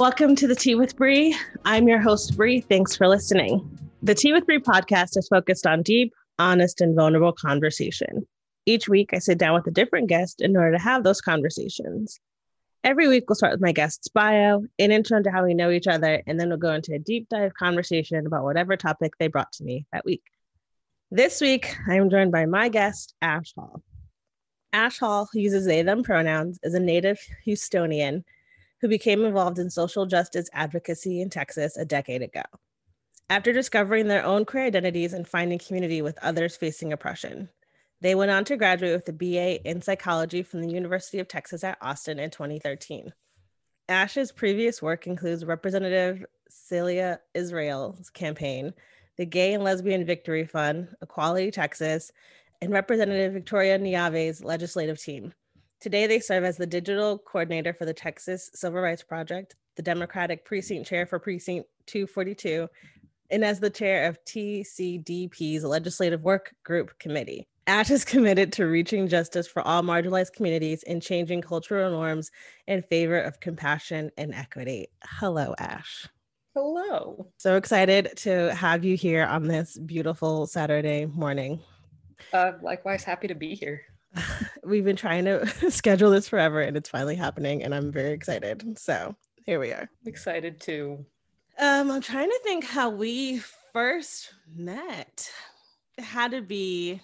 [0.00, 1.36] Welcome to the Tea with Bree.
[1.66, 2.62] I'm your host, Bree.
[2.62, 3.78] Thanks for listening.
[4.02, 8.26] The Tea with Bree podcast is focused on deep, honest, and vulnerable conversation.
[8.64, 12.18] Each week, I sit down with a different guest in order to have those conversations.
[12.82, 15.86] Every week, we'll start with my guest's bio, an intro into how we know each
[15.86, 19.52] other, and then we'll go into a deep dive conversation about whatever topic they brought
[19.52, 20.22] to me that week.
[21.10, 23.82] This week, I am joined by my guest, Ash Hall.
[24.72, 28.24] Ash Hall, uses they, them pronouns, is a native Houstonian
[28.80, 32.42] who became involved in social justice advocacy in Texas a decade ago.
[33.28, 37.48] After discovering their own queer identities and finding community with others facing oppression,
[38.00, 41.62] they went on to graduate with a BA in psychology from the University of Texas
[41.62, 43.12] at Austin in 2013.
[43.88, 48.72] Ash's previous work includes Representative Celia Israel's campaign,
[49.16, 52.10] the Gay and Lesbian Victory Fund, Equality Texas,
[52.62, 55.34] and Representative Victoria Neave's legislative team.
[55.80, 60.44] Today, they serve as the digital coordinator for the Texas Civil Rights Project, the Democratic
[60.44, 62.68] Precinct Chair for Precinct 242,
[63.30, 67.46] and as the chair of TCDP's Legislative Work Group Committee.
[67.66, 72.30] Ash is committed to reaching justice for all marginalized communities and changing cultural norms
[72.66, 74.88] in favor of compassion and equity.
[75.04, 76.06] Hello, Ash.
[76.54, 77.26] Hello.
[77.38, 81.60] So excited to have you here on this beautiful Saturday morning.
[82.34, 83.80] Uh, likewise, happy to be here.
[84.64, 88.78] We've been trying to schedule this forever and it's finally happening, and I'm very excited.
[88.78, 89.14] So
[89.46, 89.88] here we are.
[90.06, 91.04] Excited too.
[91.58, 95.30] Um, I'm trying to think how we first met.
[95.98, 97.00] It had to be,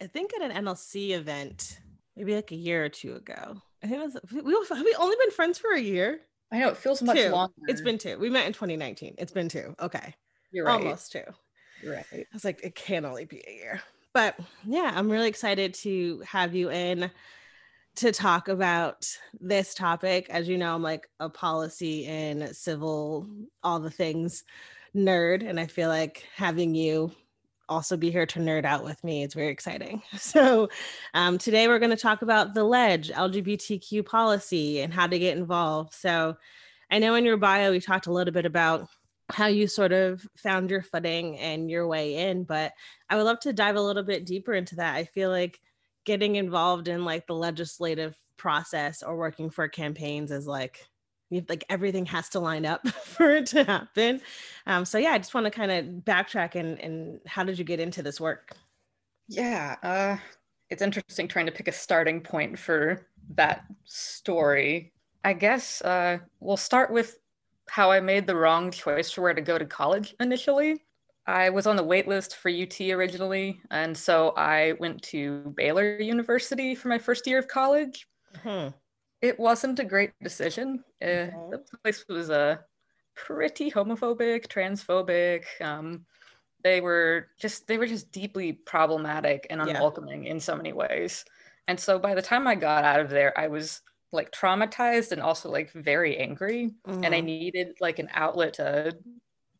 [0.00, 1.80] I think, at an NLC event,
[2.16, 3.60] maybe like a year or two ago.
[3.82, 4.16] I think it was.
[4.32, 6.20] We have we only been friends for a year.
[6.50, 7.28] I know it feels much two.
[7.28, 7.52] longer.
[7.68, 8.18] It's been two.
[8.18, 9.16] We met in 2019.
[9.18, 9.74] It's been two.
[9.80, 10.14] Okay,
[10.50, 10.74] You're right.
[10.74, 11.22] almost two.
[11.82, 12.06] You're right.
[12.12, 13.82] I was like, it can only be a year.
[14.18, 14.36] But
[14.66, 17.08] yeah, I'm really excited to have you in
[17.94, 19.08] to talk about
[19.40, 20.26] this topic.
[20.28, 23.28] As you know, I'm like a policy and civil,
[23.62, 24.42] all the things
[24.92, 25.48] nerd.
[25.48, 27.12] And I feel like having you
[27.68, 30.02] also be here to nerd out with me is very exciting.
[30.18, 30.68] So
[31.14, 35.36] um, today we're going to talk about the ledge, LGBTQ policy, and how to get
[35.36, 35.94] involved.
[35.94, 36.36] So
[36.90, 38.88] I know in your bio, we talked a little bit about
[39.30, 42.72] how you sort of found your footing and your way in but
[43.10, 45.60] i would love to dive a little bit deeper into that i feel like
[46.04, 50.86] getting involved in like the legislative process or working for campaigns is like
[51.48, 54.20] like everything has to line up for it to happen
[54.66, 57.64] um, so yeah i just want to kind of backtrack and and how did you
[57.64, 58.56] get into this work
[59.28, 59.76] Yeah.
[59.82, 60.16] Uh,
[60.70, 64.92] it's interesting trying to pick a starting point for that story.
[65.24, 67.18] I guess uh, we'll start with
[67.70, 70.84] how I made the wrong choice for where to go to college initially.
[71.26, 76.00] I was on the wait list for UT originally, and so I went to Baylor
[76.00, 78.08] University for my first year of college.
[78.34, 78.68] Hmm.
[79.20, 80.84] It wasn't a great decision.
[81.02, 81.50] Uh, Mhm.
[81.50, 82.58] the place was uh,
[83.16, 85.44] pretty homophobic, transphobic.
[85.60, 86.06] Um,
[86.64, 89.62] they were just they were just deeply problematic and Yeah.
[89.62, 91.24] unwelcoming in so many ways.
[91.68, 93.82] And so by the time I got out of there, I was
[94.12, 97.22] like traumatized and also like very angry and I Mhm.
[97.22, 98.98] needed like an outlet to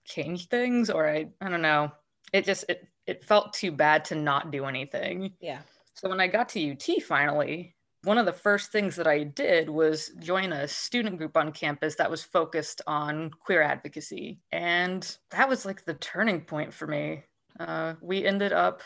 [0.04, 1.92] change things or I I don't know.
[2.32, 5.36] It just it it felt too bad to not do anything.
[5.40, 5.64] yeah
[5.94, 9.68] So when I got to UT finally, one of the first things that I did
[9.70, 14.40] was join a student group on campus that was focused on queer advocacy.
[14.52, 17.24] And that was like the turning point for me.
[17.58, 18.82] Uh, we ended up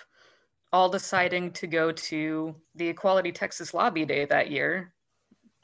[0.73, 4.95] all deciding to go to the Equality Texas Lobby Day that year.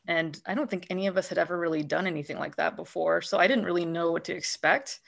[0.09, 3.21] And I don't think any of us had ever really done anything like that before.
[3.21, 5.01] So I didn't really know what to expect.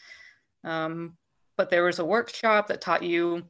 [0.63, 1.17] Um,
[1.57, 3.43] but there was a workshop that taught you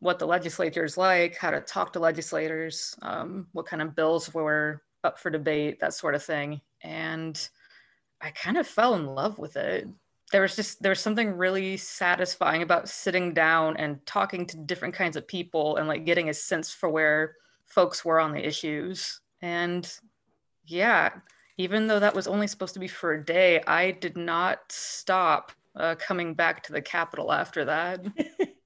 [0.00, 4.34] what the legislature is like, how to talk to legislators, um, what kind of bills
[4.34, 6.60] were up for debate, that sort of thing.
[6.82, 7.48] And
[8.20, 9.86] I kind of fell in love with it.
[10.32, 14.94] There was just there was something really satisfying about sitting down and talking to different
[14.94, 17.36] kinds of people and like getting a sense for where
[17.66, 19.20] folks were on the issues.
[19.40, 19.90] And
[20.68, 21.10] yeah,
[21.56, 25.52] even though that was only supposed to be for a day, I did not stop
[25.76, 28.04] uh, coming back to the Capitol after that.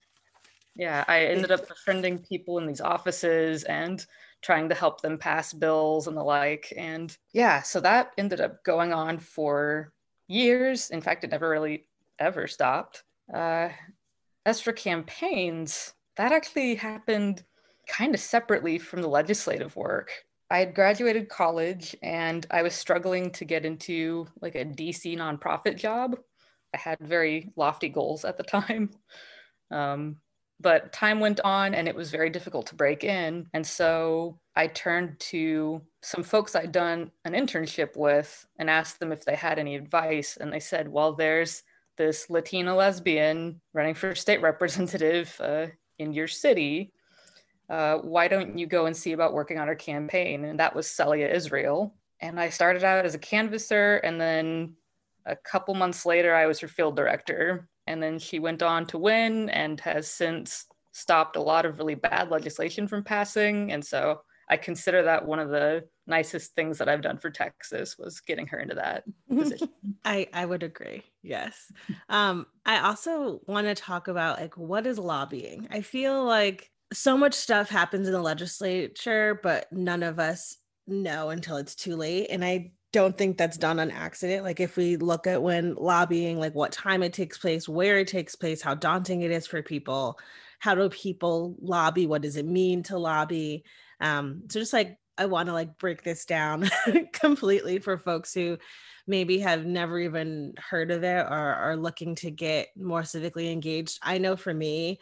[0.76, 4.04] yeah, I ended up befriending people in these offices and
[4.42, 6.72] trying to help them pass bills and the like.
[6.76, 9.92] And yeah, so that ended up going on for
[10.28, 10.90] years.
[10.90, 11.86] In fact, it never really
[12.18, 13.04] ever stopped.
[13.32, 13.68] Uh,
[14.44, 17.44] as for campaigns, that actually happened
[17.86, 20.10] kind of separately from the legislative work.
[20.52, 25.78] I had graduated college and I was struggling to get into like a DC nonprofit
[25.78, 26.18] job.
[26.74, 28.90] I had very lofty goals at the time.
[29.70, 30.16] Um,
[30.60, 33.46] but time went on and it was very difficult to break in.
[33.54, 39.10] And so I turned to some folks I'd done an internship with and asked them
[39.10, 40.36] if they had any advice.
[40.38, 41.62] And they said, well, there's
[41.96, 45.68] this Latina lesbian running for state representative uh,
[45.98, 46.92] in your city.
[47.72, 50.44] Uh, why don't you go and see about working on her campaign?
[50.44, 51.94] And that was Celia Israel.
[52.20, 53.96] And I started out as a canvasser.
[54.04, 54.74] And then
[55.24, 57.70] a couple months later, I was her field director.
[57.86, 61.94] And then she went on to win and has since stopped a lot of really
[61.94, 63.72] bad legislation from passing.
[63.72, 64.20] And so
[64.50, 68.46] I consider that one of the nicest things that I've done for Texas was getting
[68.48, 69.04] her into that
[69.34, 69.70] position.
[70.04, 71.04] I I would agree.
[71.22, 71.72] Yes.
[72.10, 75.68] Um I also want to talk about like what is lobbying?
[75.70, 80.56] I feel like so much stuff happens in the legislature but none of us
[80.86, 84.44] know until it's too late and I don't think that's done on accident.
[84.44, 88.08] Like if we look at when lobbying, like what time it takes place, where it
[88.08, 90.18] takes place, how daunting it is for people,
[90.58, 93.64] how do people lobby, what does it mean to lobby?
[94.00, 96.68] Um, so just like I want to like break this down
[97.12, 98.58] completely for folks who
[99.06, 103.98] maybe have never even heard of it or are looking to get more civically engaged.
[104.02, 105.00] I know for me,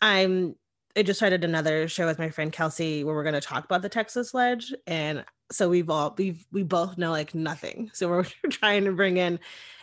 [0.00, 0.54] I'm
[0.98, 3.82] I just started another show with my friend Kelsey where we're going to talk about
[3.82, 7.88] the Texas Ledge, and so we've all we've we both know like nothing.
[7.94, 9.38] So we're trying to bring in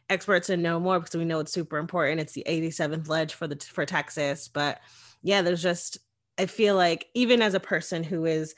[0.09, 2.19] experts and know more because we know it's super important.
[2.19, 4.81] It's the 87th ledge for the for Texas, but
[5.21, 5.99] yeah, there's just
[6.37, 8.53] I feel like even as a person who is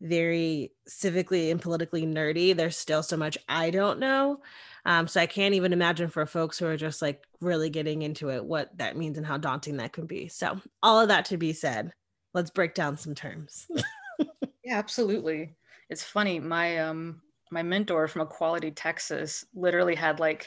[0.00, 4.40] very civically and politically nerdy, there's still so much I don't know.
[4.86, 8.28] Um, so I can't even imagine for folks who are just like really getting into
[8.30, 10.28] it what that means and how daunting that can be.
[10.28, 11.92] So all of that to be said,
[12.34, 13.66] let's break down some terms.
[14.64, 15.54] yeah, absolutely.
[15.88, 16.38] It's funny.
[16.40, 17.20] My um
[17.50, 20.46] my mentor from Equality Texas literally had like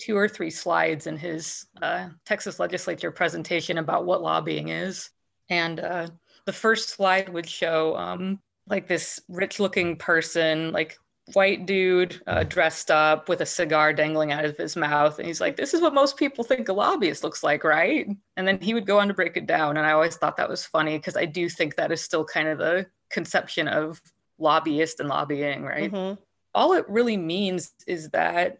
[0.00, 5.10] two or three slides in his uh, Texas legislature presentation about what lobbying is.
[5.48, 6.08] And uh,
[6.44, 10.98] the first slide would show um, like this rich looking person, like
[11.32, 15.18] white dude uh, dressed up with a cigar dangling out of his mouth.
[15.18, 18.08] And he's like, This is what most people think a lobbyist looks like, right?
[18.36, 19.76] And then he would go on to break it down.
[19.76, 22.48] And I always thought that was funny because I do think that is still kind
[22.48, 24.00] of the conception of
[24.38, 25.92] lobbyist and lobbying, right?
[25.92, 26.20] Mm-hmm.
[26.54, 28.58] All it really means is that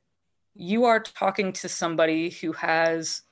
[0.55, 3.23] you are talking to somebody who has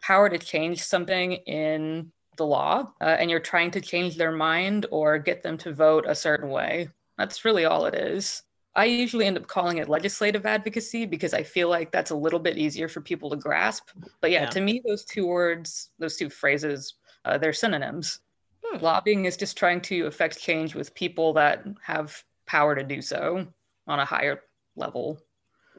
[0.00, 4.86] power to change something in the law uh, and you're trying to change their mind
[4.90, 6.88] or get them to vote a certain way.
[7.18, 8.42] That's really all it is.
[8.74, 12.38] I usually end up calling it legislative advocacy because I feel like that's a little
[12.38, 13.90] bit easier for people to grasp.
[14.20, 14.50] But yeah, yeah.
[14.50, 16.94] to me, those two words, those two phrases,
[17.24, 18.20] uh, they're synonyms.
[18.64, 18.82] Hmm.
[18.82, 23.46] Lobbying is just trying to affect change with people that have power to do so
[23.86, 24.40] on a higher
[24.74, 25.20] level.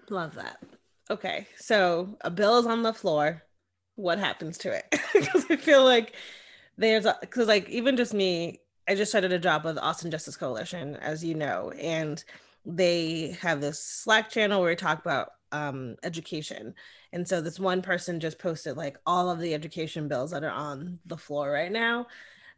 [0.10, 0.58] Love that.
[1.10, 3.44] Okay, so a bill is on the floor.
[3.96, 4.86] What happens to it?
[5.14, 6.16] because I feel like
[6.78, 10.96] there's because like even just me, I just started a job with Austin Justice Coalition,
[10.98, 12.24] as you know, and
[12.66, 16.74] they have this Slack channel where we talk about um, education.
[17.12, 20.50] And so this one person just posted like all of the education bills that are
[20.50, 22.08] on the floor right now.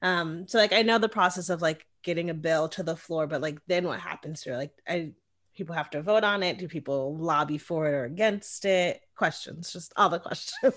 [0.02, 3.28] Um, so like I know the process of like getting a bill to the floor,
[3.28, 4.58] but like then what happens to it?
[4.58, 5.12] Like I
[5.56, 6.58] people have to vote on it.
[6.58, 9.02] Do people lobby for it or against it?
[9.16, 10.76] Questions, just all the questions.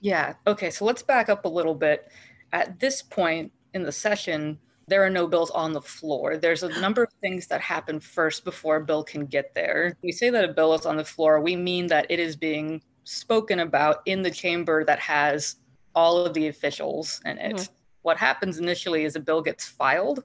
[0.00, 0.34] Yeah.
[0.46, 0.70] Okay.
[0.70, 2.08] So let's back up a little bit.
[2.56, 4.58] At this point in the session,
[4.88, 6.38] there are no bills on the floor.
[6.38, 9.94] There's a number of things that happen first before a bill can get there.
[10.02, 12.80] We say that a bill is on the floor, we mean that it is being
[13.04, 15.56] spoken about in the chamber that has
[15.94, 17.56] all of the officials in it.
[17.56, 17.74] Mm-hmm.
[18.00, 20.24] What happens initially is a bill gets filed,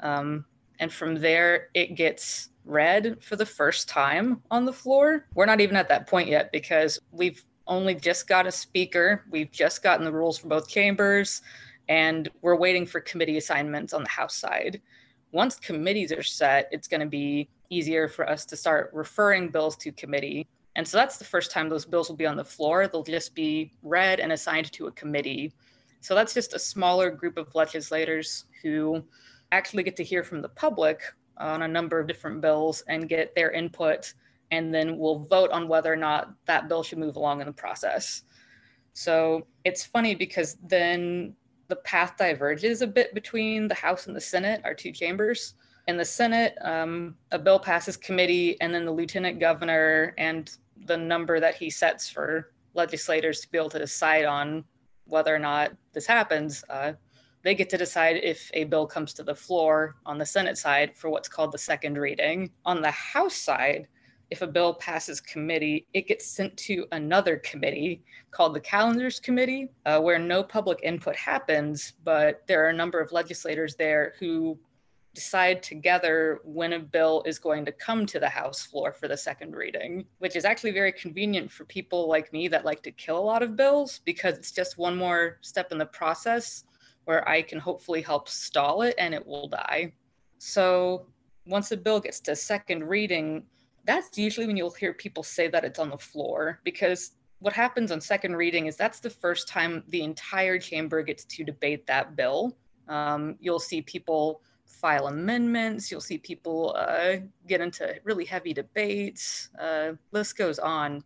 [0.00, 0.46] um,
[0.78, 5.26] and from there it gets read for the first time on the floor.
[5.34, 9.24] We're not even at that point yet because we've only just got a speaker.
[9.30, 11.42] We've just gotten the rules for both chambers,
[11.88, 14.80] and we're waiting for committee assignments on the House side.
[15.32, 19.76] Once committees are set, it's going to be easier for us to start referring bills
[19.76, 20.46] to committee.
[20.76, 22.86] And so that's the first time those bills will be on the floor.
[22.86, 25.52] They'll just be read and assigned to a committee.
[26.00, 29.02] So that's just a smaller group of legislators who
[29.52, 31.02] actually get to hear from the public
[31.38, 34.14] on a number of different bills and get their input
[34.50, 37.52] and then we'll vote on whether or not that bill should move along in the
[37.52, 38.22] process.
[38.92, 41.34] So it's funny because then
[41.68, 45.54] the path diverges a bit between the House and the Senate, our two chambers.
[45.88, 50.50] In the Senate, um, a bill passes committee, and then the lieutenant governor and
[50.86, 54.64] the number that he sets for legislators to be able to decide on
[55.04, 56.92] whether or not this happens, uh,
[57.42, 60.96] they get to decide if a bill comes to the floor on the Senate side
[60.96, 62.50] for what's called the second reading.
[62.64, 63.86] On the House side,
[64.30, 69.68] if a bill passes committee, it gets sent to another committee called the Calendars Committee,
[69.86, 74.58] uh, where no public input happens, but there are a number of legislators there who
[75.14, 79.16] decide together when a bill is going to come to the House floor for the
[79.16, 83.18] second reading, which is actually very convenient for people like me that like to kill
[83.18, 86.64] a lot of bills because it's just one more step in the process
[87.06, 89.94] where I can hopefully help stall it and it will die.
[90.38, 91.06] So
[91.46, 93.44] once a bill gets to second reading,
[93.86, 97.92] that's usually when you'll hear people say that it's on the floor because what happens
[97.92, 102.16] on second reading is that's the first time the entire chamber gets to debate that
[102.16, 102.56] bill.
[102.88, 105.90] Um, you'll see people file amendments.
[105.90, 107.16] You'll see people uh,
[107.46, 109.50] get into really heavy debates.
[109.58, 111.02] Uh, list goes on,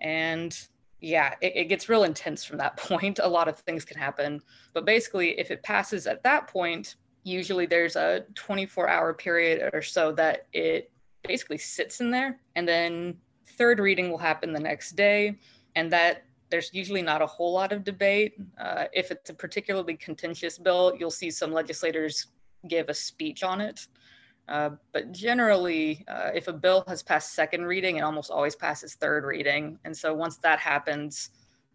[0.00, 0.56] and
[1.00, 3.20] yeah, it, it gets real intense from that point.
[3.22, 4.40] A lot of things can happen,
[4.72, 10.12] but basically, if it passes at that point, usually there's a 24-hour period or so
[10.12, 10.90] that it
[11.26, 13.16] basically sits in there, and then
[13.58, 15.38] third reading will happen the next day,
[15.76, 18.34] and that there's usually not a whole lot of debate.
[18.58, 22.28] Uh, if it's a particularly contentious bill, you'll see some legislators
[22.68, 23.88] give a speech on it.
[24.46, 28.94] Uh, but generally, uh, if a bill has passed second reading, it almost always passes
[28.94, 29.78] third reading.
[29.84, 31.30] And so once that happens,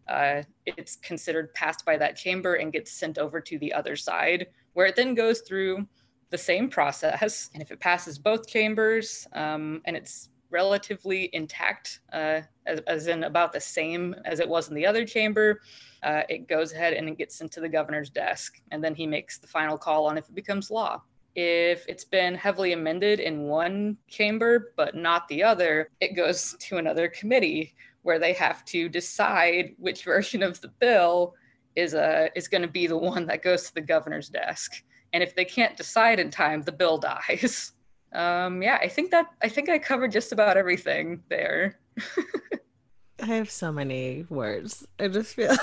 [0.08, 4.46] uh, it's considered passed by that chamber and gets sent over to the other side,
[4.74, 5.86] where it then goes through
[6.30, 7.50] the same process.
[7.52, 13.24] And if it passes both chambers um, and it's relatively intact, uh, as, as, in
[13.24, 15.60] about the same as it was in the other chamber,
[16.02, 18.60] uh, it goes ahead and it gets into the governor's desk.
[18.70, 21.02] And then he makes the final call on if it becomes law.
[21.36, 26.78] If it's been heavily amended in one chamber but not the other, it goes to
[26.78, 31.34] another committee where they have to decide which version of the bill
[31.76, 34.82] is uh, is going to be the one that goes to the governor's desk.
[35.12, 37.72] And if they can't decide in time, the bill dies.
[38.12, 41.78] Um, yeah, I think that I think I covered just about everything there.
[43.22, 44.86] I have so many words.
[44.98, 45.54] I just feel.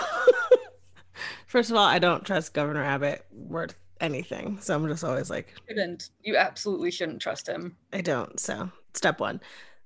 [1.48, 5.56] First of all, I don't trust Governor Abbott worth anything, so I'm just always like.
[5.68, 7.76] Shouldn't you absolutely shouldn't trust him?
[7.92, 8.40] I don't.
[8.40, 9.42] So step one.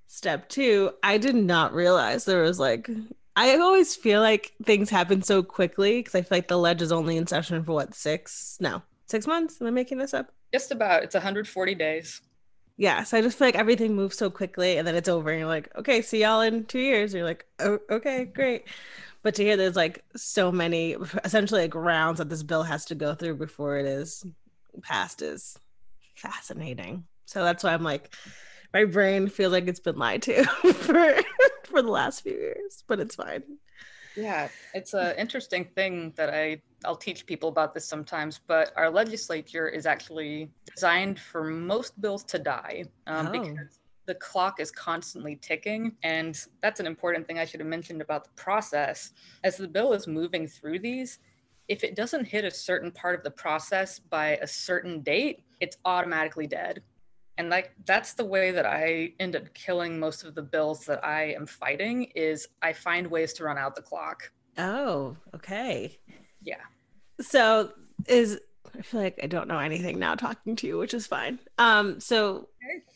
[0.08, 2.90] Step two, I did not realize there was like.
[3.36, 6.92] I always feel like things happen so quickly because I feel like the ledge is
[6.92, 8.58] only in session for what six?
[8.60, 9.62] No, six months.
[9.62, 10.32] Am I making this up?
[10.54, 11.04] Just about.
[11.04, 12.22] It's 140 days.
[12.78, 15.40] Yeah so i just feel like everything moves so quickly and then it's over and
[15.40, 17.14] you're like okay see y'all in two years.
[17.14, 18.66] You're like oh, okay great.
[19.24, 22.96] But to hear there's like so many essentially like rounds that this bill has to
[22.96, 24.26] go through before it is
[24.82, 25.60] passed is
[26.16, 27.04] fascinating.
[27.26, 28.16] So that's why i'm like
[28.74, 31.16] my brain feels like it's been lied to for
[31.66, 33.44] for the last few years but it's fine.
[34.16, 34.50] Yeah.
[34.74, 39.68] It's an interesting thing that i I'll teach people about this sometimes, but our legislature
[39.68, 43.32] is actually designed for most bills to die um, oh.
[43.32, 45.96] because the clock is constantly ticking.
[46.04, 49.14] And that's an important thing I should have mentioned about the process.
[49.44, 51.20] As the bill is moving through these,
[51.68, 55.78] if it doesn't hit a certain part of the process by a certain date, it's
[55.86, 56.82] automatically dead.
[57.38, 61.04] And like that's the way that I end up killing most of the bills that
[61.06, 64.32] I am fighting is I find ways to run out the clock.
[64.58, 65.98] Oh, okay.
[66.42, 66.62] Yeah.
[67.20, 67.72] So
[68.08, 68.40] is
[68.78, 71.40] I feel like I don't know anything now talking to you, which is fine.
[71.58, 72.50] Um, so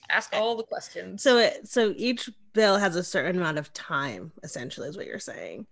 [0.09, 1.21] ask all the questions.
[1.21, 5.19] So it so each bill has a certain amount of time, essentially, is what you're
[5.19, 5.67] saying.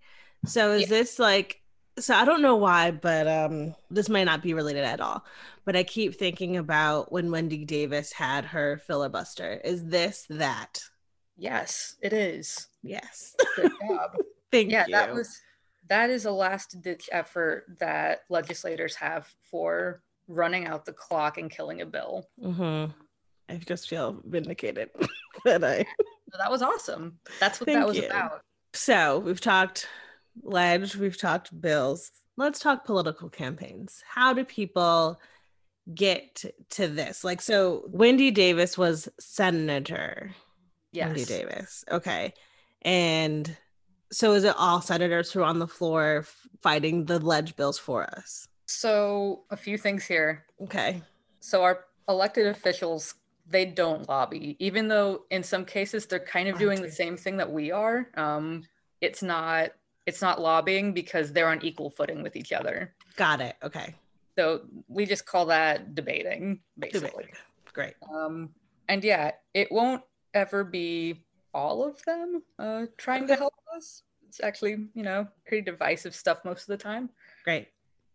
[0.46, 0.88] So is yeah.
[0.88, 1.60] this like
[1.98, 5.24] so I don't know why, but um this might not be related at all.
[5.64, 9.60] But I keep thinking about when Wendy Davis had her filibuster.
[9.64, 10.82] Is this that?
[11.36, 12.68] Yes, it is.
[12.82, 13.34] Yes.
[13.56, 14.16] Good job.
[14.52, 14.92] Thank yeah, you.
[14.92, 15.40] Yeah, that was
[15.88, 21.50] that is a last ditch effort that legislators have for running out the clock and
[21.50, 22.28] killing a bill.
[22.42, 22.92] Mm-hmm.
[23.48, 24.90] I just feel vindicated
[25.44, 25.84] that I.
[26.38, 27.18] that was awesome.
[27.40, 28.06] That's what Thank that was you.
[28.06, 28.40] about.
[28.72, 29.86] So we've talked
[30.42, 32.10] ledge, we've talked bills.
[32.36, 34.02] Let's talk political campaigns.
[34.06, 35.20] How do people
[35.94, 37.22] get to this?
[37.22, 40.34] Like, so Wendy Davis was senator.
[40.92, 41.06] Yes.
[41.08, 41.84] Wendy Davis.
[41.90, 42.34] Okay.
[42.82, 43.56] And
[44.14, 46.24] so is it all senators who are on the floor
[46.62, 48.46] fighting the ledge bills for us?
[48.66, 50.44] So a few things here.
[50.62, 51.02] Okay.
[51.40, 53.14] So our elected officials
[53.46, 57.36] they don't lobby, even though in some cases they're kind of doing the same thing
[57.36, 58.08] that we are.
[58.14, 58.62] Um,
[59.00, 59.72] it's not
[60.06, 62.94] it's not lobbying because they're on equal footing with each other.
[63.16, 63.56] Got it.
[63.62, 63.94] Okay.
[64.38, 67.10] So we just call that debating, basically.
[67.10, 67.34] Debating.
[67.72, 67.94] Great.
[68.14, 68.50] Um,
[68.88, 70.02] and yeah, it won't
[70.34, 71.24] ever be
[71.54, 74.02] all of them uh, trying to help us.
[74.28, 77.08] It's actually, you know, pretty divisive stuff most of the time.
[77.44, 77.68] Great.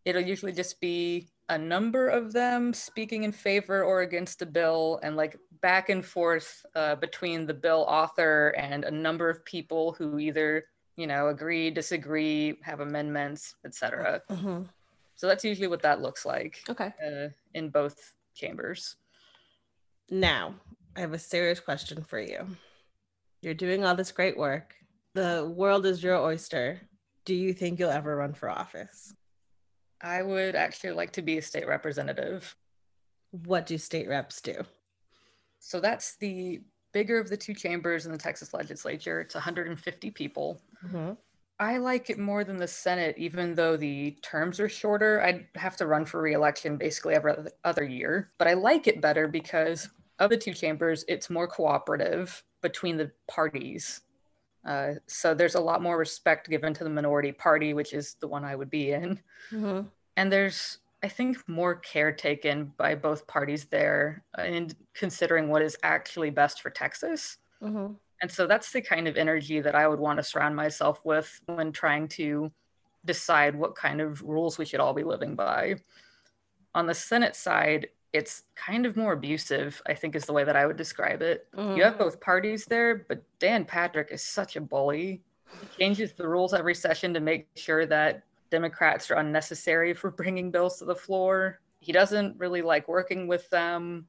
[0.05, 4.99] It'll usually just be a number of them speaking in favor or against a bill
[5.01, 9.93] and like back and forth uh, between the bill author and a number of people
[9.93, 10.65] who either
[10.95, 14.67] you know agree disagree have amendments etc Mhm.
[15.15, 16.93] so that's usually what that looks like Okay.
[17.03, 18.95] uh, in both chambers
[20.11, 20.55] Now,
[20.95, 22.45] I have a serious question for you.
[23.41, 24.75] You're doing all this great work.
[25.13, 26.81] The world is your oyster.
[27.25, 29.13] Do you think you'll ever run for office?
[30.01, 32.55] i would actually like to be a state representative
[33.31, 34.55] What do state reps do?
[35.59, 36.61] so that's the
[36.93, 41.17] bigger of the two chambers in the texas legislature it's 150 people Mhm.
[41.59, 45.19] I like it more than the Senate, even though the terms are shorter.
[45.21, 47.33] I'd have to run for reelection basically every
[47.65, 48.31] other year.
[48.37, 53.11] But I like it better because of the two chambers, it's more cooperative between the
[53.27, 54.01] parties.
[54.65, 58.27] Uh, so there's a lot more respect given to the minority party, which is the
[58.27, 59.19] one I would be in.
[59.51, 59.89] Mhm.
[60.17, 65.77] And there's, I think, more care taken by both parties there in considering what is
[65.83, 67.37] actually best for Texas.
[67.61, 67.97] Mhm.
[68.21, 71.39] And so that's the kind of energy that I would want to surround myself with
[71.45, 72.51] when trying to
[73.05, 75.75] decide what kind of rules we should all be living by.
[76.75, 80.55] On the Senate side, it's kind of more abusive, I think is the way that
[80.55, 81.47] I would describe it.
[81.55, 85.21] You have both parties there, but Dan Patrick is such a bully.
[85.61, 90.49] He changes the rules every session to make sure that Democrats are unnecessary for bringing
[90.51, 91.59] bills to the floor.
[91.79, 94.07] He doesn't really like working with them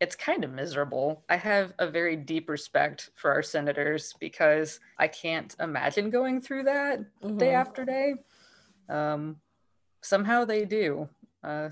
[0.00, 1.22] it's kind of miserable.
[1.28, 6.62] I have a very deep respect for our senators because I can't imagine going through
[6.62, 7.00] that
[7.36, 7.54] day Mhm.
[7.60, 8.14] after day.
[8.88, 9.42] Um,
[10.00, 11.06] somehow they do.
[11.44, 11.68] Uh,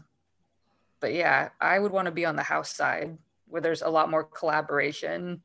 [1.00, 4.11] but yeah, I would want to be on the House side where there's a lot
[4.11, 5.42] more collaboration.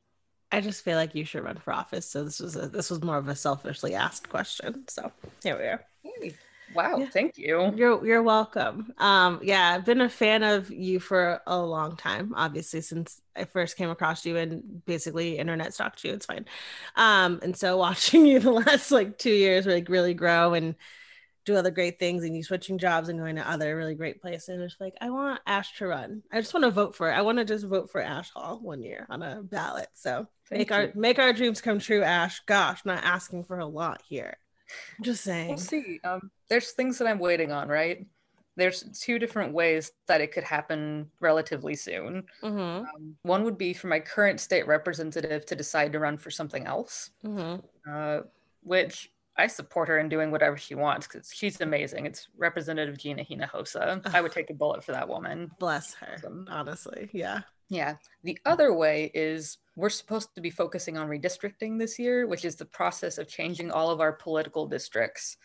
[0.52, 2.08] I just feel like you should run for office.
[2.08, 4.84] So this was a, this was more of a selfishly asked question.
[4.88, 5.10] So
[5.42, 5.84] here we are.
[6.02, 6.34] Hey,
[6.74, 7.06] wow, Yeah.
[7.12, 7.72] thank you.
[7.76, 8.92] You're you're welcome.
[8.98, 13.44] Um, yeah, I've been a fan of you for a long time, obviously, since I
[13.44, 16.12] first came across you and basically internet stalked you.
[16.12, 16.46] It's fine.
[16.96, 20.74] Um, and so watching you the last like two years like really grow and
[21.44, 24.60] do other great things and you switching jobs and going to other really great places.
[24.60, 26.22] It's like I want Ash to run.
[26.32, 27.14] I just want to vote for it.
[27.14, 29.88] I want to just vote for Ash Hall one year on a ballot.
[29.94, 32.40] So Thank make our make our dreams come true, Ash.
[32.46, 34.36] Gosh, not asking for a lot here.
[34.98, 35.48] I'm just saying.
[35.48, 36.00] We'll see.
[36.04, 38.06] Um, there's things that I'm waiting on, right?
[38.56, 42.24] There's two different ways that it could happen relatively soon.
[42.42, 46.30] Mhm, Um, one would be for my current state representative to decide to run for
[46.30, 47.62] something else, mhm.
[47.90, 48.22] uh,
[48.62, 52.06] which I support her in doing whatever she wants because she's amazing.
[52.06, 54.14] It's Representative Gina Hinojosa.
[54.14, 55.50] I would take a bullet for that woman.
[55.58, 56.14] Bless her.
[56.18, 56.46] Awesome.
[56.48, 57.40] Honestly, yeah.
[57.68, 57.96] Yeah.
[58.22, 62.54] The other way is we're supposed to be focusing on redistricting this year, which is
[62.54, 65.36] the process of changing all of our political districts.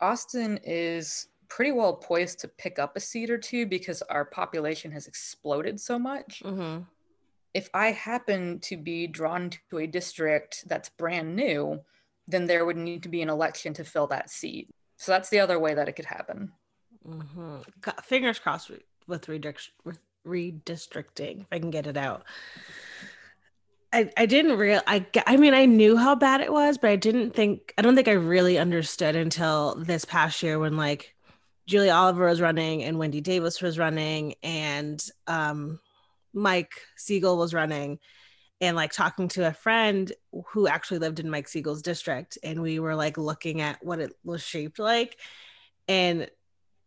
[0.00, 4.92] Austin is pretty well poised to pick up a seat or two because our population
[4.92, 6.42] has exploded so much.
[6.44, 6.82] Mm-hmm.
[7.54, 11.80] If I happen to be drawn to a district that's brand new,
[12.28, 14.68] then there would need to be an election to fill that seat.
[14.96, 16.52] So that's the other way that it could happen.
[17.06, 17.56] Mm-hmm.
[18.04, 22.24] Fingers crossed with- redistricting, if I can get it out.
[23.92, 26.96] I, I didn't real I I mean I knew how bad it was, but I
[26.96, 31.14] didn't think I don't think I really understood until this past year when like
[31.66, 35.78] Julie Oliver was running and Wendy Davis was running and um
[36.32, 37.98] Mike Siegel was running
[38.62, 40.12] and like talking to a friend
[40.52, 44.12] who actually lived in Mike Siegel's district and we were like looking at what it
[44.24, 45.18] was shaped like.
[45.88, 46.30] And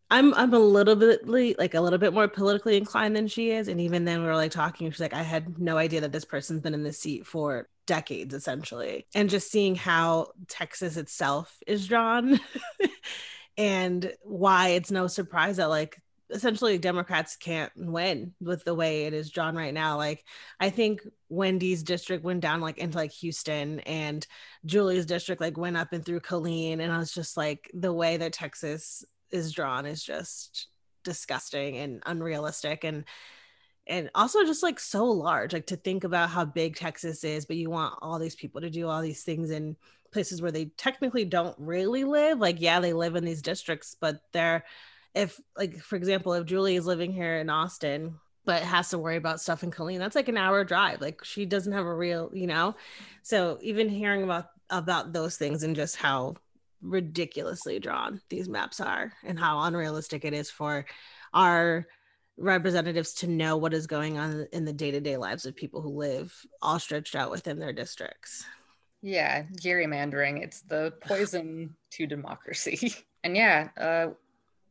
[0.09, 3.67] I'm I'm a little bit like a little bit more politically inclined than she is
[3.67, 6.25] and even then we were like talking she's like I had no idea that this
[6.25, 9.05] person's been in this seat for decades essentially.
[9.13, 12.39] And just seeing how Texas itself is drawn
[13.57, 16.01] and why it's no surprise that like
[16.35, 19.97] essentially Democrats can't win with the way it is drawn right now.
[19.97, 20.23] Like
[20.59, 24.25] I think Wendy's district went down like into like Houston and
[24.65, 26.79] Julie's district like went up and through Killeen.
[26.79, 30.67] And I was just like the way that Texas is drawn is just
[31.03, 33.05] disgusting and unrealistic and
[33.87, 37.55] and also just like so large like to think about how big texas is but
[37.55, 39.75] you want all these people to do all these things in
[40.11, 44.19] places where they technically don't really live like yeah they live in these districts but
[44.33, 44.63] they're
[45.15, 49.17] if like for example if julie is living here in austin but has to worry
[49.17, 49.97] about stuff in Killeen.
[49.97, 51.01] That's like an hour drive.
[51.01, 52.75] Like she doesn't have a real, you know.
[53.23, 56.36] So even hearing about about those things and just how
[56.82, 60.86] ridiculously drawn these maps are and how unrealistic it is for
[61.34, 61.88] our
[62.38, 66.36] representatives to know what is going on in the day-to-day lives of people who live
[66.62, 68.45] all stretched out within their districts.
[69.01, 72.93] Yeah, gerrymandering, it's the poison to democracy.
[73.25, 74.10] And yeah, uh,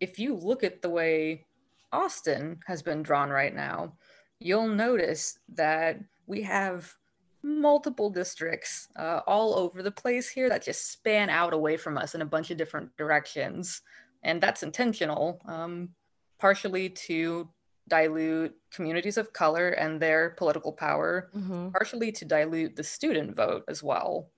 [0.05, 1.47] if you look at the way
[1.91, 3.95] Austin has been drawn right now,
[4.39, 6.95] you'll notice that we have
[7.43, 12.15] multiple districts uh, all over the place here that just span out away from us
[12.15, 13.81] in a bunch of different directions.
[14.23, 15.91] And that's intentional, um,
[16.39, 17.49] partially to
[17.89, 21.71] dilute communities of color and their political power, mm-hmm.
[21.71, 24.31] partially to dilute the student vote as well.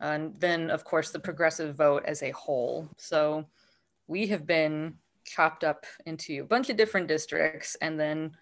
[0.00, 2.88] And then, of course, the progressive vote as a whole.
[2.98, 3.46] So
[4.06, 4.94] we have been
[5.26, 8.32] chopped up into a bunch of different districts, and then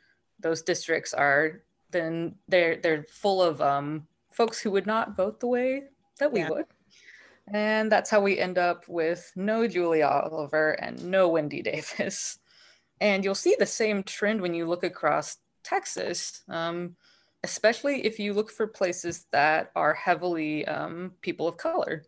[0.40, 5.46] those districts are then they're they're full of um, folks who would not vote the
[5.46, 5.84] way
[6.18, 6.50] that we yeah.
[6.50, 6.66] would.
[7.52, 12.38] And that's how we end up with no Julia Oliver and no Wendy Davis.
[13.00, 16.96] And you'll see the same trend when you look across Texas, um,
[17.42, 22.04] especially if you look for places that are heavily um, people of color.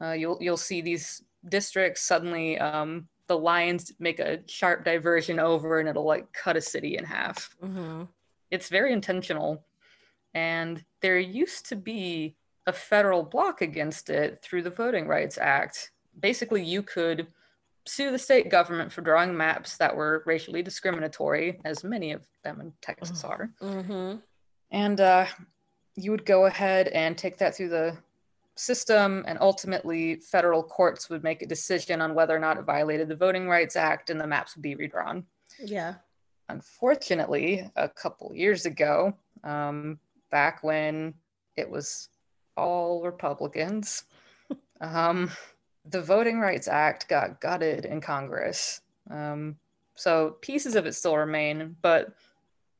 [0.00, 5.80] Uh, you'll you'll see these districts suddenly um, the lines make a sharp diversion over
[5.80, 7.54] and it'll like cut a city in half.
[7.62, 8.04] Mm-hmm.
[8.50, 9.64] It's very intentional.
[10.34, 15.90] And there used to be a federal block against it through the Voting Rights Act.
[16.18, 17.26] Basically, you could
[17.86, 22.60] sue the state government for drawing maps that were racially discriminatory, as many of them
[22.60, 23.50] in Texas are.
[23.60, 24.18] Mm-hmm.
[24.70, 25.26] And uh,
[25.96, 27.96] you would go ahead and take that through the
[28.56, 33.08] system, and ultimately, federal courts would make a decision on whether or not it violated
[33.08, 35.24] the Voting Rights Act, and the maps would be redrawn.
[35.58, 35.94] Yeah.
[36.48, 39.98] Unfortunately, a couple years ago, um,
[40.30, 41.14] back when
[41.56, 42.08] it was
[42.56, 44.04] all Republicans,
[44.80, 45.30] um,
[45.88, 48.80] the Voting Rights Act got gutted in Congress.
[49.10, 49.56] Um,
[49.94, 52.12] so pieces of it still remain, but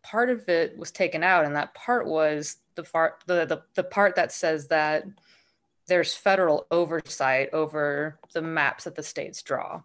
[0.02, 3.85] part of it was taken out, and that part was the part the, the, the
[3.85, 5.04] part that says that
[5.88, 9.82] there's federal oversight over the maps that the states draw.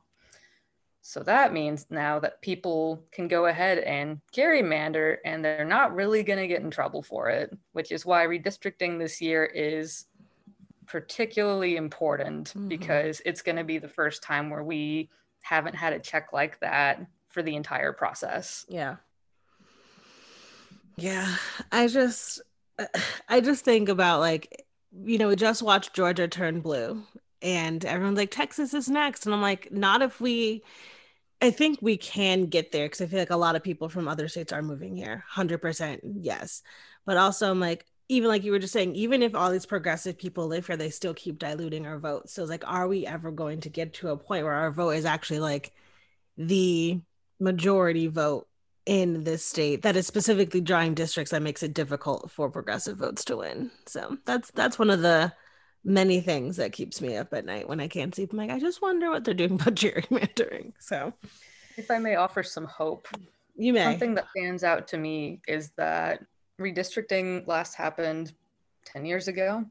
[1.02, 6.22] So that means now that people can go ahead and gerrymander and they're not really
[6.22, 10.06] going to get in trouble for it, which is why redistricting this year is
[10.86, 12.68] particularly important mm-hmm.
[12.68, 15.10] because it's going to be the first time where we
[15.42, 18.66] haven't had a check like that for the entire process.
[18.68, 18.98] Yeah.
[20.98, 21.36] Yeah,
[21.72, 22.42] I just
[23.30, 27.04] I just think about like you know, we just watched Georgia turn blue
[27.42, 30.64] and everyone's like Texas is next and I'm like not if we
[31.42, 34.08] I think we can get there because I feel like a lot of people from
[34.08, 35.24] other states are moving here.
[35.36, 36.64] 100% yes.
[37.06, 40.18] But also, I'm like, even like you were just saying, even if all these progressive
[40.18, 42.30] people live here, they still keep diluting our vote.
[42.30, 44.92] So it's like, are we ever going to get to a point where our vote
[44.92, 45.74] is actually like
[46.38, 47.02] the
[47.40, 48.48] majority vote
[48.88, 53.24] in this state that is specifically drawing districts that makes it difficult for progressive votes
[53.26, 53.70] to win?
[53.86, 55.34] So that's that's one of the
[55.84, 58.32] many things that keeps me up at night when I can't sleep.
[58.32, 60.74] I'm like, I just wonder what they're doing about gerrymandering.
[60.80, 61.14] So
[61.78, 63.08] if I may offer some hope.
[63.56, 63.84] You may.
[63.84, 66.24] Something that stands out to me is that
[66.60, 68.34] redistricting last happened
[68.86, 69.66] 10 years ago,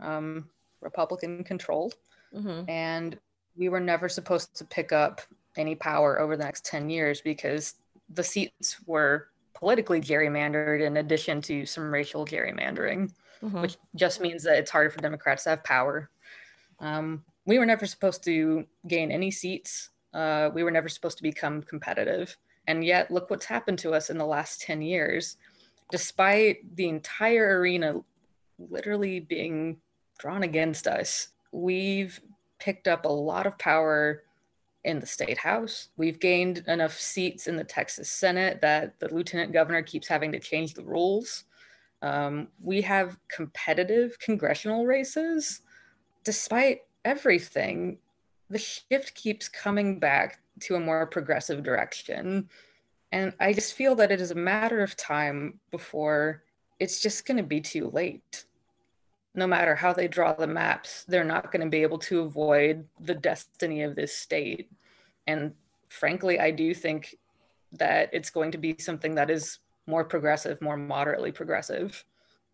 [0.00, 0.48] um,
[0.80, 1.94] Republican controlled.
[2.34, 2.68] Mm-hmm.
[2.68, 3.18] And
[3.56, 5.20] we were never supposed to pick up
[5.56, 7.74] any power over the next 10 years because
[8.12, 13.60] the seats were politically gerrymandered in addition to some racial gerrymandering, mm-hmm.
[13.60, 16.10] which just means that it's harder for Democrats to have power.
[16.78, 19.90] Um, we were never supposed to gain any seats.
[20.14, 22.36] Uh, we were never supposed to become competitive.
[22.66, 25.36] And yet, look what's happened to us in the last 10 years
[25.90, 28.00] despite the entire arena
[28.58, 29.78] literally being
[30.18, 32.20] drawn against us, we've
[32.58, 34.22] picked up a lot of power
[34.84, 35.88] in the state house.
[35.96, 40.38] We've gained enough seats in the Texas Senate that the lieutenant governor keeps having to
[40.38, 41.44] change the rules.
[42.02, 45.60] Um, we have competitive congressional races.
[46.24, 47.98] Despite everything,
[48.48, 52.48] the shift keeps coming back to a more progressive direction.
[53.12, 56.42] And I just feel that it is a matter of time before
[56.78, 58.44] it's just going to be too late.
[59.34, 62.86] No matter how they draw the maps, they're not going to be able to avoid
[62.98, 64.70] the destiny of this state.
[65.26, 65.52] And
[65.88, 67.16] frankly, I do think
[67.72, 72.04] that it's going to be something that is more progressive, more moderately progressive.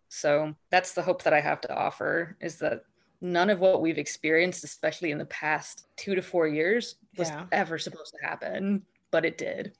[0.08, 2.84] So that's the hope that I have to offer is that
[3.20, 7.46] none of what we've experienced, especially in the past two to four years, was yeah.
[7.52, 9.72] ever supposed to happen, but it did.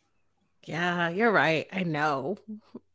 [0.64, 1.68] Yeah, you're right.
[1.72, 2.38] I know.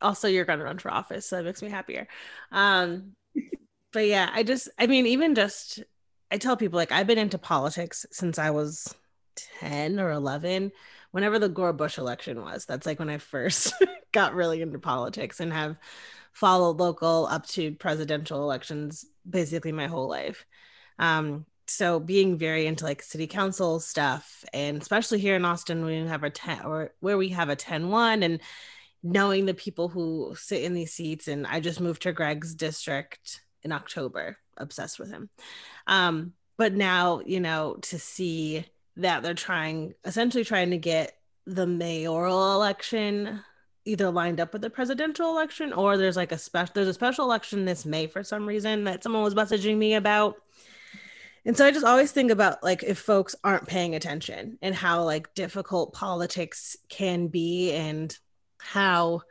[0.00, 2.06] Also, you're going to run for office, so that makes me happier.
[2.50, 3.12] Um,
[3.92, 5.82] but yeah, I just, I mean, even just,
[6.30, 8.94] I tell people like I've been into politics since I was
[9.60, 10.72] 10 or 11
[11.10, 12.64] whenever the Gore Bush election was.
[12.64, 13.74] That's like when I first
[14.12, 15.76] got really into politics and have
[16.32, 20.46] followed local up to presidential elections basically my whole life.
[20.98, 25.96] Um, so being very into like city council stuff and especially here in Austin we
[25.98, 28.40] have a 10 or where we have a 10-1 and
[29.02, 33.42] knowing the people who sit in these seats and I just moved to Greg's district
[33.62, 35.30] in October obsessed with him
[35.86, 38.64] um but now you know to see
[38.96, 43.40] that they're trying essentially trying to get the mayoral election
[43.84, 47.24] either lined up with the presidential election or there's like a special there's a special
[47.24, 50.36] election this May for some reason that someone was messaging me about.
[51.44, 55.02] And so I just always think about like if folks aren't paying attention and how
[55.02, 58.16] like difficult politics can be and
[58.58, 59.22] how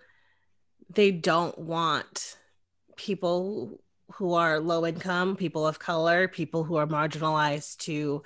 [0.90, 2.36] they don't want
[2.98, 3.80] people
[4.16, 8.24] who are low income, people of color, people who are marginalized to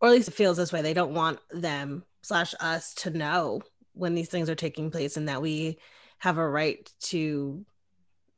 [0.00, 0.82] or at least it feels this way.
[0.82, 3.62] They don't want them slash us to know
[3.94, 5.78] when these things are taking place and that we
[6.18, 7.64] have a right to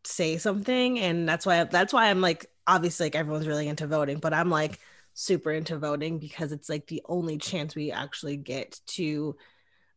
[0.05, 0.99] say something.
[1.01, 4.51] And that's why that's why I'm like obviously like everyone's really into voting, but I'm
[4.51, 4.79] like
[5.15, 9.37] super into voting because it's like the only chance we actually get to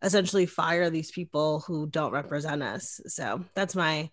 [0.02, 3.00] essentially fire these people who don't represent us.
[3.06, 4.10] So that's my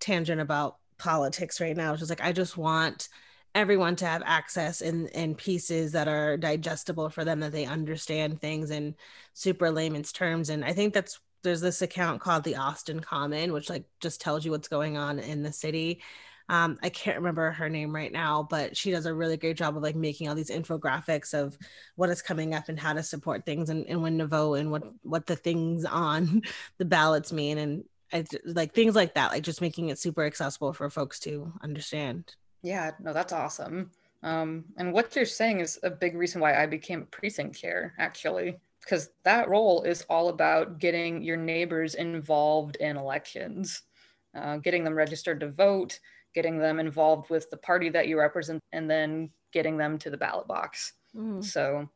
[0.00, 1.96] tangent about politics right now.
[1.96, 3.08] Just like I just want
[3.54, 8.40] everyone to have access in in pieces that are digestible for them that they understand
[8.40, 8.94] things in
[9.32, 10.50] super layman's terms.
[10.50, 14.44] And i think that's there's this account called the austin common which like just tells
[14.44, 16.02] you what's going on in the city.
[16.50, 19.76] Um, I can't remember her name right now, but she does a really great job
[19.76, 21.58] of like making all these infographics of
[21.94, 24.70] what is coming up and how to support things and, and when to vote and
[24.70, 26.42] what what the things on
[26.78, 27.58] the ballots mean.
[27.58, 31.52] And I, like things like that, like just making it super accessible for folks to
[31.62, 32.34] understand.
[32.62, 33.90] Yeah, no, that's awesome.
[34.22, 37.94] Um, and what you're saying is a big reason why I became a precinct chair,
[37.98, 43.82] actually, because that role is all about getting your neighbors involved in elections,
[44.34, 46.00] uh, getting them registered to vote,
[46.34, 50.16] getting them involved with the party that you represent, and then getting them to the
[50.16, 50.94] ballot box.
[51.14, 51.44] Mm.
[51.44, 51.88] So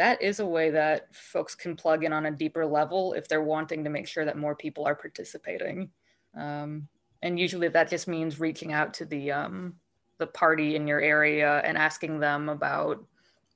[0.00, 3.42] that is a way that folks can plug in on a deeper level if they're
[3.42, 5.90] wanting to make sure that more people are participating.
[6.34, 6.88] Um,
[7.20, 9.74] and usually that just means reaching out to the um,
[10.16, 13.04] the party in your area and asking them about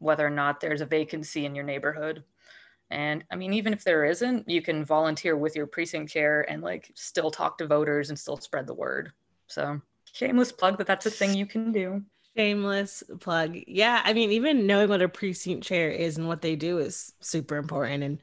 [0.00, 2.22] whether or not there's a vacancy in your neighborhood.
[2.90, 6.60] And I mean, even if there isn't, you can volunteer with your precinct chair and
[6.60, 9.12] like still talk to voters and still spread the word.
[9.46, 9.80] So,
[10.12, 12.02] shameless plug that that's a thing you can do.
[12.36, 13.56] Shameless plug.
[13.68, 14.00] Yeah.
[14.04, 17.56] I mean, even knowing what a precinct chair is and what they do is super
[17.56, 18.02] important.
[18.02, 18.18] And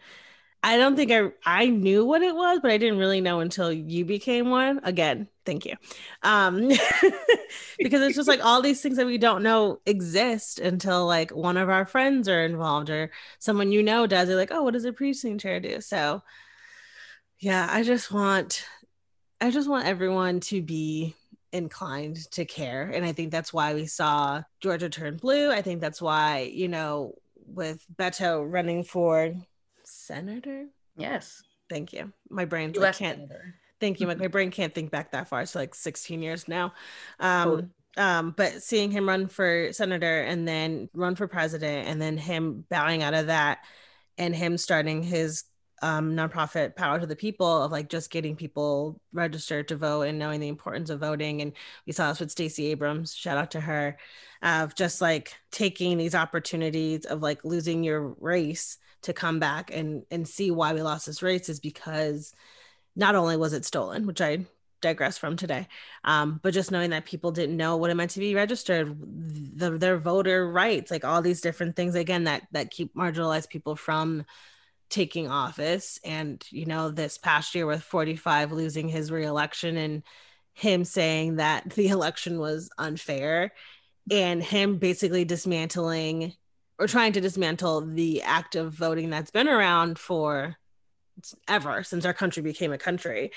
[0.63, 3.71] I don't think I I knew what it was, but I didn't really know until
[3.71, 4.81] you became one.
[4.83, 5.75] Again, thank you.
[6.23, 6.69] Um
[7.79, 11.57] because it's just like all these things that we don't know exist until like one
[11.57, 14.27] of our friends are involved or someone you know does.
[14.27, 15.81] They're like, oh, what does a precinct chair do?
[15.81, 16.23] So
[17.39, 18.65] yeah, I just want
[19.41, 21.15] I just want everyone to be
[21.51, 22.91] inclined to care.
[22.93, 25.51] And I think that's why we saw Georgia turn blue.
[25.51, 29.33] I think that's why, you know, with Beto running for
[29.83, 30.67] senator.
[30.95, 31.43] Yes.
[31.69, 32.11] Thank you.
[32.29, 33.17] My brain like, can't.
[33.17, 33.55] Senator.
[33.79, 34.07] Thank you.
[34.07, 35.41] My, my brain can't think back that far.
[35.41, 36.73] It's like 16 years now.
[37.19, 42.17] Um, um, but seeing him run for senator and then run for president and then
[42.17, 43.59] him bowing out of that
[44.17, 45.43] and him starting his
[45.81, 50.19] um, nonprofit power to the people of like just getting people registered to vote and
[50.19, 51.41] knowing the importance of voting.
[51.41, 51.53] And
[51.85, 53.97] we saw this with Stacey Abrams, shout out to her,
[54.41, 60.03] of just like taking these opportunities of like losing your race to come back and
[60.11, 62.33] and see why we lost this race is because
[62.95, 64.45] not only was it stolen, which I
[64.81, 65.67] digress from today,
[66.03, 69.77] um, but just knowing that people didn't know what it meant to be registered, the,
[69.77, 74.25] their voter rights, like all these different things again that that keep marginalized people from
[74.91, 75.99] taking office.
[76.03, 80.03] And you know, this past year with 45 losing his reelection and
[80.53, 83.53] him saying that the election was unfair
[84.09, 86.33] and him basically dismantling
[86.79, 90.55] or trying to dismantle the act of voting that's been around for
[91.47, 93.31] ever since our country became a country.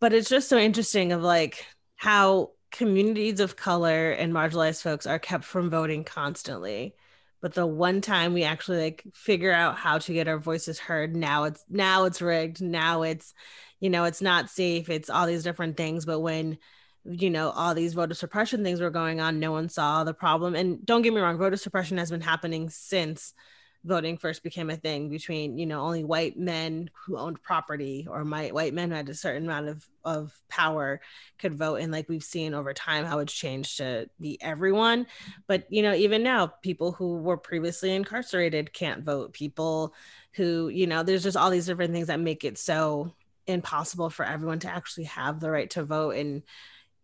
[0.00, 1.66] But it's just so interesting of like
[1.96, 6.96] how communities of color and marginalized folks are kept from voting constantly.
[7.44, 11.14] But the one time we actually like figure out how to get our voices heard,
[11.14, 12.62] now it's now it's rigged.
[12.62, 13.34] Now it's,
[13.80, 14.88] you know, it's not safe.
[14.88, 16.06] It's all these different things.
[16.06, 16.56] But when
[17.04, 20.54] you know all these voter suppression things were going on no one saw the problem
[20.54, 23.34] and don't get me wrong voter suppression has been happening since
[23.84, 28.24] voting first became a thing between you know only white men who owned property or
[28.24, 31.00] my white men who had a certain amount of of power
[31.38, 31.76] could vote.
[31.76, 35.06] And like we've seen over time how it's changed to be everyone.
[35.46, 39.32] But you know even now people who were previously incarcerated can't vote.
[39.32, 39.94] People
[40.32, 43.14] who you know there's just all these different things that make it so
[43.46, 46.16] impossible for everyone to actually have the right to vote.
[46.16, 46.42] And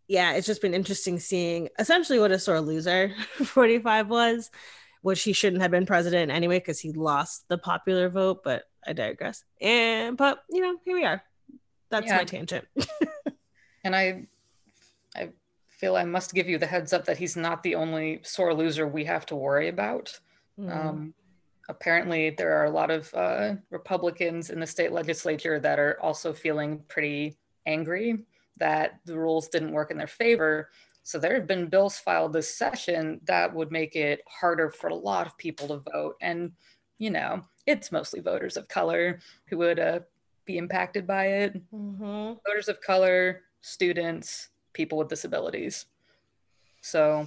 [0.09, 3.15] yeah it's just been interesting seeing essentially what a sore loser
[3.45, 4.51] 45 was
[5.03, 8.43] which he shouldn't have been president anyway because he lost the popular vote.
[8.45, 9.45] But I digress.
[9.61, 11.23] And but you know, here we are.
[11.91, 12.17] That's yeah.
[12.17, 12.67] my tangent.
[13.85, 14.27] and I,
[15.17, 15.31] I
[15.69, 18.87] feel I must give you the heads up that he's not the only sore loser
[18.87, 20.19] we have to worry about.
[20.59, 20.77] Mm.
[20.77, 21.15] Um,
[21.69, 26.33] apparently, there are a lot of uh, Republicans in the state legislature that are also
[26.33, 27.37] feeling pretty
[27.67, 28.25] angry
[28.59, 30.69] that the rules didn't work in their favor
[31.11, 34.95] so there have been bills filed this session that would make it harder for a
[34.95, 36.15] lot of people to vote.
[36.21, 36.53] And,
[36.99, 40.01] you know, it's mostly voters of color who would uh,
[40.45, 41.61] be impacted by it.
[41.75, 42.35] Mm-hmm.
[42.47, 45.87] Voters of color, students, people with disabilities.
[46.81, 47.27] So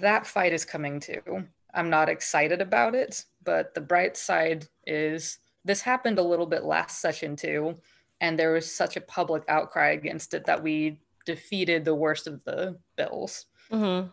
[0.00, 1.44] that fight is coming too.
[1.74, 6.64] I'm not excited about it, but the bright side is this happened a little bit
[6.64, 7.76] last session too.
[8.22, 12.42] And there was such a public outcry against it that we defeated the worst of
[12.44, 13.46] the bills.
[13.70, 14.08] Mm-hmm.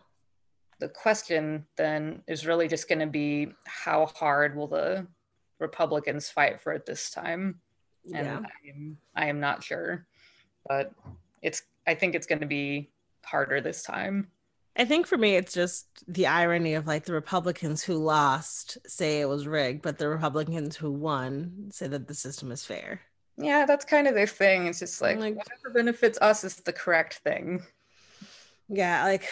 [0.78, 5.06] The question then is really just going to be how hard will the
[5.58, 7.60] Republicans fight for it this time?
[8.14, 8.38] And yeah.
[8.38, 10.06] I, am, I am not sure,
[10.68, 10.92] but
[11.42, 12.90] it's I think it's going to be
[13.24, 14.28] harder this time.
[14.76, 19.20] I think for me, it's just the irony of like the Republicans who lost say
[19.20, 23.00] it was rigged, but the Republicans who won say that the system is fair
[23.38, 24.66] yeah, that's kind of their thing.
[24.66, 27.62] It's just like, like whatever benefits us is the correct thing.
[28.68, 29.28] Yeah, like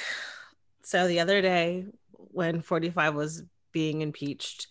[0.83, 3.43] so the other day when 45 was
[3.73, 4.69] being impeached,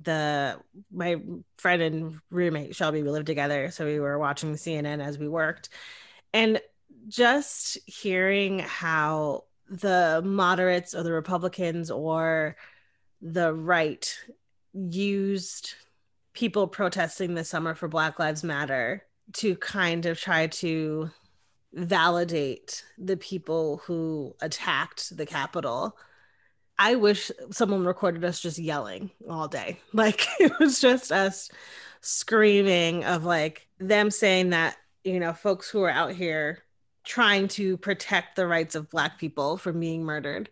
[0.00, 0.60] the
[0.92, 1.20] my
[1.56, 5.70] friend and roommate Shelby, we lived together, so we were watching CNN as we worked,
[6.32, 6.60] and
[7.08, 12.56] just hearing how the moderates or the Republicans or
[13.22, 14.18] the right
[14.74, 15.74] used
[16.34, 21.10] people protesting this summer for Black Lives Matter to kind of try to
[21.72, 25.96] validate the people who attacked the Capitol.
[26.78, 29.80] I wish someone recorded us just yelling all day.
[29.92, 31.50] Like it was just us
[32.00, 36.58] screaming of like them saying that, you know, folks who are out here
[37.04, 40.48] trying to protect the rights of Black people from being murdered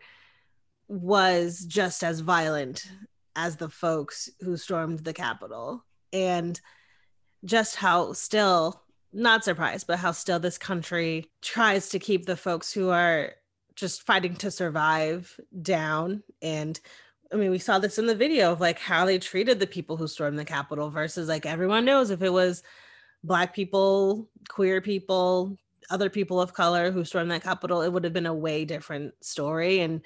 [0.89, 2.87] was just as violent
[3.37, 6.61] as the folks who stormed the Capitol and
[7.45, 12.73] just how still not surprised but how still this country tries to keep the folks
[12.73, 13.33] who are
[13.75, 16.81] just fighting to survive down and
[17.33, 19.97] I mean, we saw this in the video of like how they treated the people
[19.97, 22.63] who stormed the Capitol versus like everyone knows if it was
[23.25, 25.57] Black people, queer people,
[25.89, 29.15] other people of color who stormed that Capitol, it would have been a way different
[29.25, 29.81] story.
[29.81, 30.03] And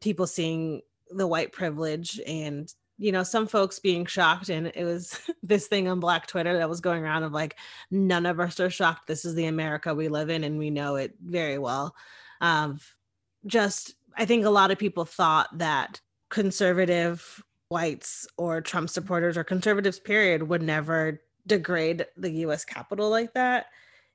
[0.00, 5.20] people seeing the white privilege and you know some folks being shocked and it was
[5.42, 7.56] this thing on black twitter that was going around of like
[7.90, 9.06] none of us are shocked.
[9.06, 11.94] This is the america we live in and we know it very well.
[12.40, 12.78] Um
[13.46, 19.44] just i think a lot of people thought that conservative whites or trump supporters or
[19.44, 23.66] conservatives period would never degrade the us capitol like that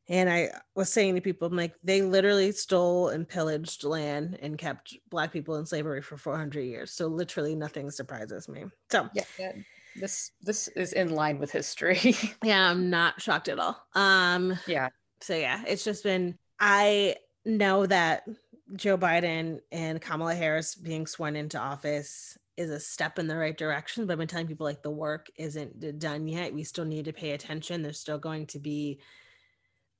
[0.10, 4.58] and I was saying to people, I'm like, they literally stole and pillaged land and
[4.58, 6.92] kept Black people in slavery for 400 years.
[6.92, 8.66] So literally nothing surprises me.
[8.92, 9.52] So yeah, yeah.
[9.96, 12.16] this this is in line with history.
[12.44, 13.82] yeah, I'm not shocked at all.
[13.96, 14.90] Um, yeah.
[15.22, 16.38] So yeah, it's just been.
[16.60, 18.28] I know that
[18.76, 23.58] Joe Biden and Kamala Harris being sworn into office is a step in the right
[23.58, 26.54] direction, but I've been telling people like the work isn't done yet.
[26.54, 27.82] We still need to pay attention.
[27.82, 29.00] There's still going to be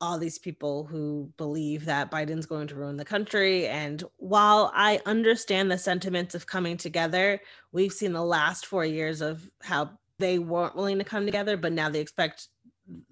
[0.02, 3.68] all these people who believe that Biden's going to ruin the country.
[3.68, 7.40] And while I understand the sentiments of coming together,
[7.72, 11.72] we've seen the last four years of how they weren't willing to come together, but
[11.72, 12.48] now they expect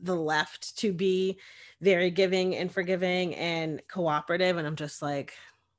[0.02, 1.38] the left to be
[1.80, 4.58] very giving and forgiving and cooperative.
[4.58, 5.34] And I'm just like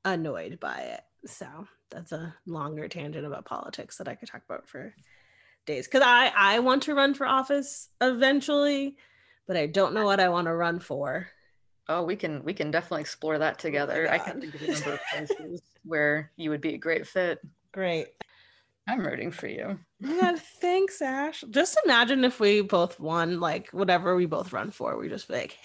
[0.05, 1.01] annoyed by it.
[1.27, 1.47] So
[1.91, 4.95] that's a longer tangent about politics that I could talk about for
[5.67, 5.89] days.
[5.89, 8.97] Cause I, I want to run for office eventually
[9.51, 11.27] but I don't know what I want to run for.
[11.89, 14.07] Oh, we can we can definitely explore that oh together.
[14.09, 17.05] Oh I can think of a number of places where you would be a great
[17.05, 17.41] fit.
[17.73, 18.07] Great.
[18.87, 19.77] I'm rooting for you.
[19.99, 21.43] Yeah, thanks, Ash.
[21.51, 25.59] Just imagine if we both won, like whatever we both run for, we just like,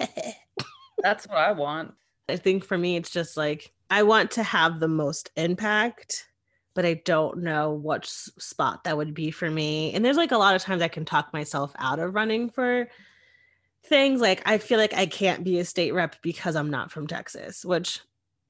[1.03, 1.93] that's what I want.
[2.27, 6.25] I think for me, it's just like I want to have the most impact,
[6.73, 9.93] but I don't know what spot that would be for me.
[9.93, 12.89] And there's like a lot of times I can talk myself out of running for
[13.85, 14.21] things.
[14.21, 17.63] Like I feel like I can't be a state rep because I'm not from Texas,
[17.63, 17.99] which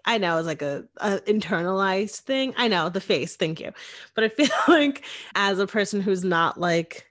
[0.06, 2.54] I know is like a, a, internalized thing.
[2.58, 3.72] I know the face, thank you.
[4.14, 7.08] But I feel like as a person who's not like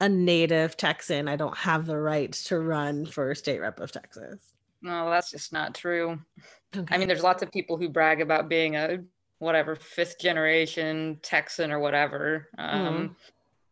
[0.00, 4.38] a native Texan, I don't have the right to run for state rep of Texas.
[4.82, 6.18] No, that's just not true.
[6.76, 6.94] Okay.
[6.94, 8.98] I mean, there's lots of people who brag about being a
[9.38, 12.48] whatever fifth generation Texan or whatever.
[12.58, 13.14] Um, mm.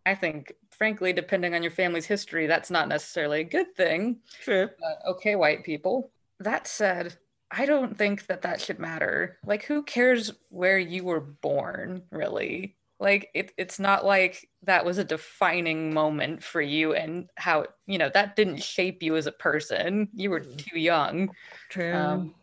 [0.07, 4.19] I think, frankly, depending on your family's history, that's not necessarily a good thing.
[4.43, 4.69] True.
[5.07, 6.11] okay, white people.
[6.41, 7.17] That said,
[7.51, 9.39] I don't think that that should matter.
[9.45, 12.77] Like, who cares where you were born, really?
[12.99, 17.99] Like, it, it's not like that was a defining moment for you and how, you
[17.99, 20.09] know, that didn't shape you as a person.
[20.15, 20.57] You were mm.
[20.59, 21.31] too young.
[21.71, 21.95] True.
[21.95, 22.35] Um,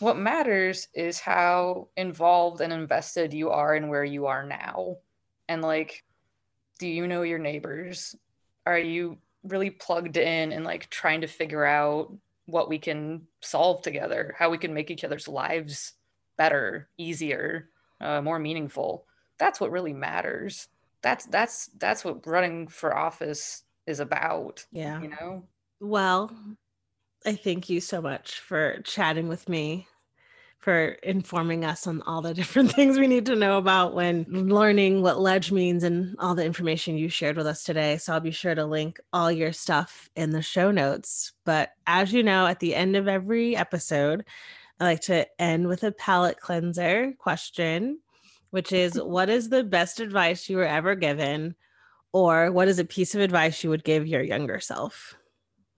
[0.00, 4.96] what matters is how involved and invested you are in where you are now.
[5.48, 6.04] And, like,
[6.78, 8.14] do you know your neighbors?
[8.66, 12.12] Are you really plugged in and, like, trying to figure out
[12.46, 15.92] what we can solve together, how we can make each other's lives
[16.36, 17.70] better, easier,
[18.00, 19.06] uh, more meaningful.
[19.38, 20.68] That's what really matters.
[21.02, 24.64] That's that's that's what running for office is about.
[24.72, 25.00] Yeah.
[25.00, 25.44] You know?
[25.80, 26.30] Well,
[27.26, 29.88] I thank you so much for chatting with me
[30.64, 35.02] for informing us on all the different things we need to know about when learning
[35.02, 37.98] what ledge means and all the information you shared with us today.
[37.98, 41.32] So I'll be sure to link all your stuff in the show notes.
[41.44, 44.24] But as you know, at the end of every episode,
[44.80, 48.00] I like to end with a palate cleanser question,
[48.48, 51.56] which is what is the best advice you were ever given?
[52.14, 55.14] Or what is a piece of advice you would give your younger self?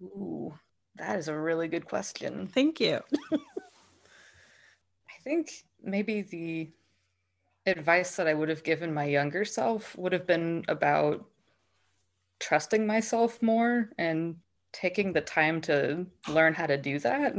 [0.01, 0.55] Ooh,
[0.95, 2.47] that is a really good question.
[2.47, 3.01] Thank you.
[5.27, 5.51] think
[5.83, 6.71] maybe the
[7.69, 11.27] advice that I would have given my younger self would have been about
[12.39, 14.37] trusting myself more and
[14.73, 17.35] taking the time to learn how to do that.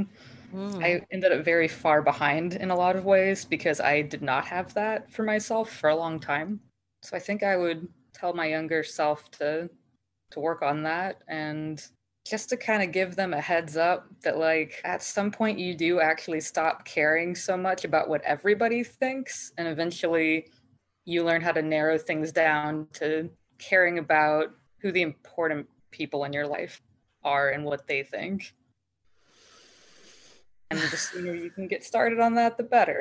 [0.53, 0.83] Mm.
[0.83, 4.45] I ended up very far behind in a lot of ways because I did not
[4.47, 6.59] have that for myself for a long time.
[7.03, 9.69] So I think I would tell my younger self to
[10.31, 11.81] to work on that and
[12.29, 15.73] just to kind of give them a heads up that like at some point you
[15.73, 20.47] do actually stop caring so much about what everybody thinks and eventually
[21.05, 26.33] you learn how to narrow things down to caring about who the important people in
[26.33, 26.81] your life
[27.23, 28.53] are and what they think.
[30.69, 32.99] And the sooner you can get started on that the better.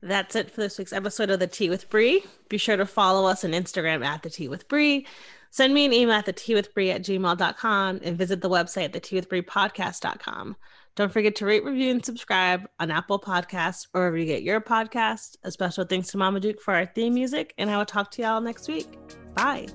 [0.00, 3.26] That's it for this week's episode of the tea with Bree Be sure to follow
[3.26, 5.06] us on Instagram at the tea with Bree.
[5.54, 8.90] Send me an email at the tea with Bree at gmail.com and visit the website
[8.90, 10.56] the tea with Bree podcast.com.
[10.96, 14.60] Don't forget to rate, review, and subscribe on Apple Podcasts or wherever you get your
[14.60, 15.36] podcast.
[15.44, 18.22] A special thanks to Mama Duke for our theme music, and I will talk to
[18.22, 18.98] y'all next week.
[19.36, 19.68] Bye.